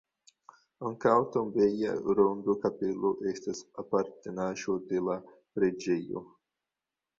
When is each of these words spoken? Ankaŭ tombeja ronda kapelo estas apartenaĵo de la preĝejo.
Ankaŭ 0.89 1.11
tombeja 1.35 1.91
ronda 2.21 2.55
kapelo 2.65 3.13
estas 3.33 3.63
apartenaĵo 3.85 4.81
de 4.89 5.05
la 5.11 5.21
preĝejo. 5.37 6.27